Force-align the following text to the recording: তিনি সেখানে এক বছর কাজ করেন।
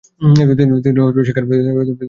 তিনি 0.57 0.71
সেখানে 0.79 1.01
এক 1.01 1.15
বছর 1.17 1.33
কাজ 1.37 1.45
করেন। 1.79 1.97